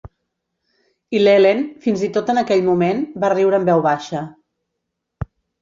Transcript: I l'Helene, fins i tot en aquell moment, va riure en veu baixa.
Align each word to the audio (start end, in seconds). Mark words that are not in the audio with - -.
I 1.17 1.21
l'Helene, 1.21 1.67
fins 1.83 2.05
i 2.09 2.11
tot 2.17 2.33
en 2.35 2.41
aquell 2.43 2.65
moment, 2.71 3.05
va 3.25 3.33
riure 3.37 3.61
en 3.63 3.71
veu 3.71 3.85
baixa. 3.89 4.27